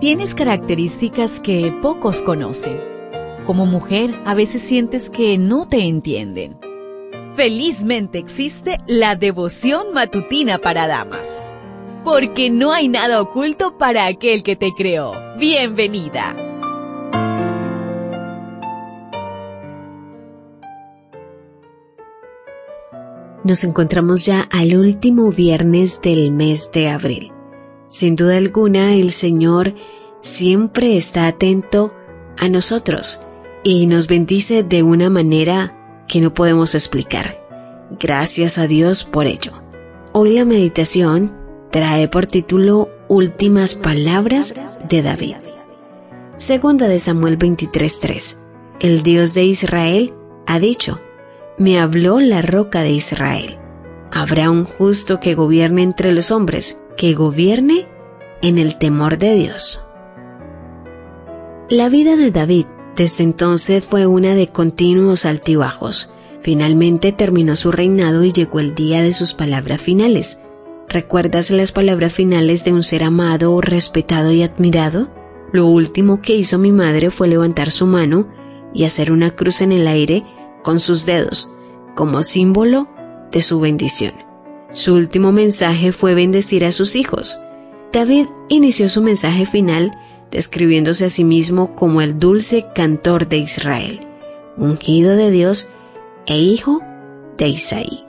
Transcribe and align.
Tienes 0.00 0.36
características 0.36 1.40
que 1.40 1.76
pocos 1.82 2.22
conocen. 2.22 2.80
Como 3.44 3.66
mujer, 3.66 4.14
a 4.26 4.34
veces 4.34 4.62
sientes 4.62 5.10
que 5.10 5.38
no 5.38 5.66
te 5.66 5.88
entienden. 5.88 6.56
Felizmente 7.34 8.18
existe 8.18 8.78
la 8.86 9.16
devoción 9.16 9.92
matutina 9.92 10.58
para 10.58 10.86
damas. 10.86 11.52
Porque 12.04 12.48
no 12.48 12.72
hay 12.72 12.86
nada 12.86 13.20
oculto 13.20 13.76
para 13.76 14.06
aquel 14.06 14.44
que 14.44 14.54
te 14.54 14.70
creó. 14.72 15.14
Bienvenida. 15.36 16.36
Nos 23.42 23.64
encontramos 23.64 24.24
ya 24.24 24.42
al 24.42 24.76
último 24.76 25.32
viernes 25.32 26.00
del 26.02 26.30
mes 26.30 26.70
de 26.70 26.88
abril. 26.88 27.32
Sin 27.88 28.16
duda 28.16 28.36
alguna, 28.36 28.94
el 28.94 29.10
Señor 29.10 29.74
siempre 30.20 30.96
está 30.96 31.26
atento 31.26 31.94
a 32.36 32.48
nosotros 32.48 33.22
y 33.62 33.86
nos 33.86 34.06
bendice 34.08 34.62
de 34.62 34.82
una 34.82 35.10
manera 35.10 36.04
que 36.06 36.20
no 36.20 36.34
podemos 36.34 36.74
explicar. 36.74 37.42
Gracias 37.98 38.58
a 38.58 38.66
Dios 38.66 39.04
por 39.04 39.26
ello. 39.26 39.52
Hoy 40.12 40.34
la 40.34 40.44
meditación 40.44 41.34
trae 41.70 42.08
por 42.08 42.26
título 42.26 42.90
Últimas 43.08 43.74
palabras 43.74 44.54
de 44.88 45.02
David. 45.02 45.36
Segunda 46.36 46.88
de 46.88 46.98
Samuel 46.98 47.38
23:3. 47.38 48.38
El 48.80 49.02
Dios 49.02 49.34
de 49.34 49.44
Israel 49.44 50.14
ha 50.46 50.58
dicho, 50.58 51.00
me 51.58 51.80
habló 51.80 52.20
la 52.20 52.42
roca 52.42 52.82
de 52.82 52.90
Israel. 52.90 53.58
Habrá 54.12 54.50
un 54.50 54.64
justo 54.64 55.20
que 55.20 55.34
gobierne 55.34 55.82
entre 55.82 56.12
los 56.12 56.30
hombres, 56.30 56.82
que 56.98 57.14
gobierne 57.14 57.86
en 58.42 58.58
el 58.58 58.76
temor 58.76 59.16
de 59.16 59.34
Dios. 59.36 59.80
La 61.70 61.88
vida 61.88 62.16
de 62.16 62.30
David 62.30 62.66
desde 62.96 63.22
entonces 63.22 63.84
fue 63.84 64.06
una 64.06 64.34
de 64.34 64.48
continuos 64.48 65.24
altibajos. 65.24 66.10
Finalmente 66.40 67.12
terminó 67.12 67.54
su 67.54 67.70
reinado 67.70 68.24
y 68.24 68.32
llegó 68.32 68.58
el 68.58 68.74
día 68.74 69.00
de 69.00 69.12
sus 69.12 69.32
palabras 69.32 69.80
finales. 69.80 70.40
¿Recuerdas 70.88 71.50
las 71.50 71.70
palabras 71.70 72.12
finales 72.12 72.64
de 72.64 72.72
un 72.72 72.82
ser 72.82 73.04
amado, 73.04 73.60
respetado 73.60 74.32
y 74.32 74.42
admirado? 74.42 75.08
Lo 75.52 75.66
último 75.66 76.20
que 76.20 76.34
hizo 76.34 76.58
mi 76.58 76.72
madre 76.72 77.10
fue 77.12 77.28
levantar 77.28 77.70
su 77.70 77.86
mano 77.86 78.28
y 78.74 78.84
hacer 78.84 79.12
una 79.12 79.30
cruz 79.30 79.60
en 79.60 79.70
el 79.70 79.86
aire 79.86 80.24
con 80.64 80.80
sus 80.80 81.06
dedos, 81.06 81.52
como 81.94 82.24
símbolo 82.24 82.88
de 83.30 83.40
su 83.40 83.60
bendición. 83.60 84.27
Su 84.72 84.94
último 84.94 85.32
mensaje 85.32 85.92
fue 85.92 86.14
bendecir 86.14 86.64
a 86.64 86.72
sus 86.72 86.94
hijos. 86.94 87.40
David 87.92 88.26
inició 88.48 88.88
su 88.88 89.02
mensaje 89.02 89.46
final 89.46 89.92
describiéndose 90.30 91.06
a 91.06 91.10
sí 91.10 91.24
mismo 91.24 91.74
como 91.74 92.02
el 92.02 92.18
dulce 92.18 92.66
cantor 92.74 93.28
de 93.28 93.38
Israel, 93.38 94.00
ungido 94.58 95.16
de 95.16 95.30
Dios 95.30 95.68
e 96.26 96.38
hijo 96.38 96.80
de 97.38 97.48
Isaí. 97.48 98.04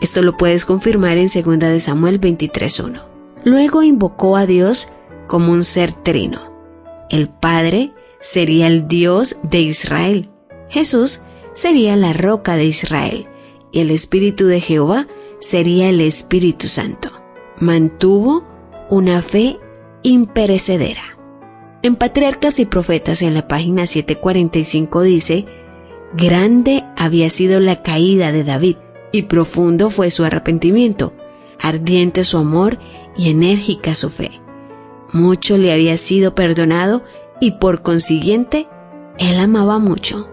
Esto 0.00 0.22
lo 0.22 0.36
puedes 0.36 0.64
confirmar 0.64 1.18
en 1.18 1.26
2 1.26 1.58
de 1.58 1.80
Samuel 1.80 2.20
23.1. 2.20 3.02
Luego 3.44 3.82
invocó 3.82 4.36
a 4.36 4.46
Dios 4.46 4.88
como 5.26 5.52
un 5.52 5.64
ser 5.64 5.92
trino. 5.92 6.40
El 7.10 7.28
Padre 7.28 7.92
sería 8.20 8.66
el 8.66 8.88
Dios 8.88 9.36
de 9.42 9.60
Israel. 9.60 10.30
Jesús 10.70 11.22
sería 11.52 11.96
la 11.96 12.12
roca 12.12 12.56
de 12.56 12.64
Israel. 12.64 13.26
Y 13.72 13.80
el 13.80 13.90
Espíritu 13.90 14.46
de 14.46 14.60
Jehová 14.60 15.06
sería 15.38 15.88
el 15.88 16.00
Espíritu 16.00 16.66
Santo. 16.66 17.10
Mantuvo 17.58 18.44
una 18.90 19.22
fe 19.22 19.58
imperecedera. 20.02 21.18
En 21.82 21.96
Patriarcas 21.96 22.58
y 22.58 22.66
Profetas 22.66 23.22
en 23.22 23.34
la 23.34 23.46
página 23.46 23.86
745 23.86 25.02
dice, 25.02 25.46
Grande 26.14 26.84
había 26.96 27.30
sido 27.30 27.60
la 27.60 27.82
caída 27.82 28.32
de 28.32 28.44
David 28.44 28.76
y 29.12 29.22
profundo 29.22 29.90
fue 29.90 30.10
su 30.10 30.24
arrepentimiento, 30.24 31.12
ardiente 31.60 32.24
su 32.24 32.38
amor 32.38 32.78
y 33.16 33.30
enérgica 33.30 33.94
su 33.94 34.10
fe. 34.10 34.40
Mucho 35.12 35.56
le 35.56 35.72
había 35.72 35.96
sido 35.96 36.34
perdonado 36.34 37.02
y 37.40 37.52
por 37.52 37.82
consiguiente, 37.82 38.66
él 39.18 39.38
amaba 39.38 39.78
mucho. 39.78 40.28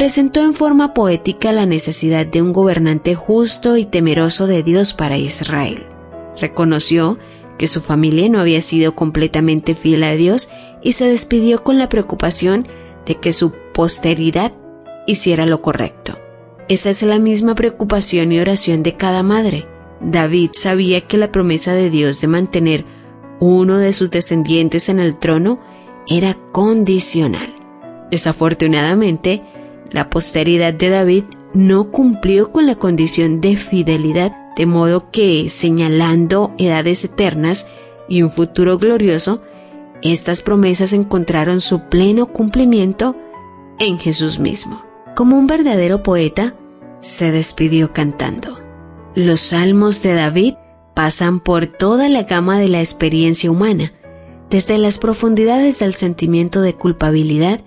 Presentó 0.00 0.40
en 0.40 0.54
forma 0.54 0.94
poética 0.94 1.52
la 1.52 1.66
necesidad 1.66 2.24
de 2.24 2.40
un 2.40 2.54
gobernante 2.54 3.14
justo 3.14 3.76
y 3.76 3.84
temeroso 3.84 4.46
de 4.46 4.62
Dios 4.62 4.94
para 4.94 5.18
Israel. 5.18 5.84
Reconoció 6.40 7.18
que 7.58 7.66
su 7.66 7.82
familia 7.82 8.26
no 8.30 8.40
había 8.40 8.62
sido 8.62 8.94
completamente 8.94 9.74
fiel 9.74 10.02
a 10.04 10.12
Dios 10.12 10.48
y 10.82 10.92
se 10.92 11.06
despidió 11.06 11.62
con 11.62 11.76
la 11.76 11.90
preocupación 11.90 12.66
de 13.04 13.16
que 13.16 13.34
su 13.34 13.52
posteridad 13.74 14.54
hiciera 15.06 15.44
lo 15.44 15.60
correcto. 15.60 16.18
Esa 16.70 16.88
es 16.88 17.02
la 17.02 17.18
misma 17.18 17.54
preocupación 17.54 18.32
y 18.32 18.40
oración 18.40 18.82
de 18.82 18.96
cada 18.96 19.22
madre. 19.22 19.66
David 20.00 20.52
sabía 20.54 21.02
que 21.02 21.18
la 21.18 21.30
promesa 21.30 21.74
de 21.74 21.90
Dios 21.90 22.22
de 22.22 22.26
mantener 22.26 22.86
uno 23.38 23.76
de 23.76 23.92
sus 23.92 24.10
descendientes 24.10 24.88
en 24.88 24.98
el 24.98 25.18
trono 25.18 25.60
era 26.08 26.38
condicional. 26.52 27.54
Desafortunadamente, 28.10 29.42
la 29.90 30.10
posteridad 30.10 30.72
de 30.72 30.88
David 30.90 31.24
no 31.52 31.90
cumplió 31.90 32.52
con 32.52 32.66
la 32.66 32.76
condición 32.76 33.40
de 33.40 33.56
fidelidad 33.56 34.36
de 34.56 34.66
modo 34.66 35.10
que, 35.10 35.48
señalando 35.48 36.52
edades 36.58 37.04
eternas 37.04 37.68
y 38.08 38.22
un 38.22 38.30
futuro 38.30 38.78
glorioso, 38.78 39.42
estas 40.02 40.42
promesas 40.42 40.92
encontraron 40.92 41.60
su 41.60 41.88
pleno 41.88 42.26
cumplimiento 42.26 43.16
en 43.78 43.98
Jesús 43.98 44.38
mismo. 44.38 44.84
Como 45.14 45.38
un 45.38 45.46
verdadero 45.46 46.02
poeta, 46.02 46.54
se 47.00 47.32
despidió 47.32 47.92
cantando. 47.92 48.58
Los 49.14 49.40
salmos 49.40 50.02
de 50.02 50.14
David 50.14 50.54
pasan 50.94 51.40
por 51.40 51.66
toda 51.66 52.08
la 52.08 52.24
gama 52.24 52.58
de 52.58 52.68
la 52.68 52.80
experiencia 52.80 53.50
humana, 53.50 53.92
desde 54.50 54.78
las 54.78 54.98
profundidades 54.98 55.78
del 55.78 55.94
sentimiento 55.94 56.60
de 56.60 56.74
culpabilidad 56.74 57.60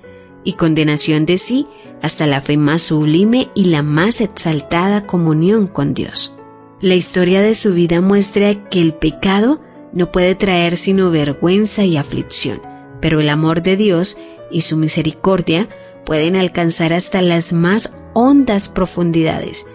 y 0.44 0.54
condenación 0.54 1.26
de 1.26 1.38
sí 1.38 1.68
hasta 2.03 2.28
la 2.28 2.41
fe 2.41 2.58
más 2.58 2.81
sublime 2.84 3.50
y 3.56 3.66
la 3.66 3.81
más 3.81 4.19
exaltada 4.22 5.08
comunión 5.08 5.68
con 5.68 5.94
Dios. 5.94 6.36
La 6.81 6.96
historia 6.96 7.41
de 7.41 7.56
su 7.56 7.74
vida 7.74 8.02
muestra 8.02 8.68
que 8.69 8.81
el 8.81 8.94
pecado 8.94 9.62
no 9.94 10.12
puede 10.12 10.36
traer 10.36 10.75
sino 10.75 11.12
vergüenza 11.12 11.86
y 11.86 11.96
aflicción, 11.96 12.62
pero 13.00 13.22
el 13.22 13.30
amor 13.30 13.63
de 13.63 13.78
Dios 13.78 14.18
y 14.52 14.62
su 14.62 14.75
misericordia 14.75 15.69
pueden 16.06 16.36
alcanzar 16.36 16.92
hasta 16.92 17.22
las 17.22 17.53
más 17.53 17.96
hondas 18.13 18.68
profundidades, 18.68 19.66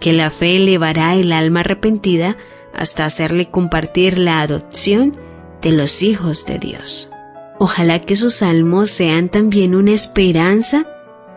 que 0.00 0.14
la 0.14 0.30
fe 0.30 0.56
elevará 0.56 1.14
el 1.14 1.30
alma 1.30 1.60
arrepentida 1.60 2.38
hasta 2.72 3.04
hacerle 3.04 3.50
compartir 3.50 4.16
la 4.16 4.40
adopción 4.40 5.12
de 5.60 5.72
los 5.72 6.02
hijos 6.02 6.46
de 6.46 6.58
Dios. 6.58 7.10
Ojalá 7.58 8.00
que 8.00 8.16
sus 8.16 8.36
salmos 8.36 8.88
sean 8.88 9.28
también 9.28 9.74
una 9.74 9.92
esperanza 9.92 10.86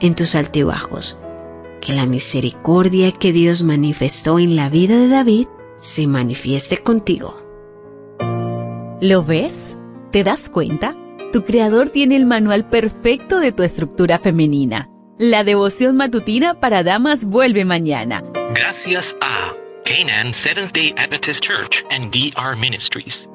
en 0.01 0.15
tus 0.15 0.35
altibajos 0.35 1.19
que 1.79 1.93
la 1.93 2.05
misericordia 2.05 3.11
que 3.11 3.31
Dios 3.31 3.63
manifestó 3.63 4.39
en 4.39 4.55
la 4.55 4.69
vida 4.69 4.97
de 4.97 5.07
David 5.07 5.47
se 5.77 6.07
manifieste 6.07 6.77
contigo. 6.77 7.41
¿Lo 9.01 9.23
ves? 9.23 9.77
¿Te 10.11 10.23
das 10.23 10.49
cuenta? 10.49 10.95
Tu 11.31 11.45
creador 11.45 11.89
tiene 11.89 12.15
el 12.15 12.25
manual 12.25 12.67
perfecto 12.69 13.39
de 13.39 13.51
tu 13.51 13.63
estructura 13.63 14.19
femenina. 14.19 14.89
La 15.17 15.43
devoción 15.43 15.95
matutina 15.95 16.59
para 16.59 16.83
damas 16.83 17.25
vuelve 17.25 17.65
mañana. 17.65 18.23
Gracias 18.55 19.15
a 19.21 19.53
Canaan 19.85 20.33
Seventh 20.33 20.73
Day 20.73 20.93
Adventist 20.97 21.43
Church 21.43 21.83
and 21.91 22.11
DR 22.11 22.55
Ministries. 22.57 23.27